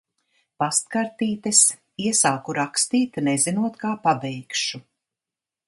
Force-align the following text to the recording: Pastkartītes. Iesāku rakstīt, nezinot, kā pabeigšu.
Pastkartītes. 0.61 1.59
Iesāku 2.07 2.57
rakstīt, 2.61 3.21
nezinot, 3.29 3.79
kā 3.85 3.95
pabeigšu. 4.09 4.85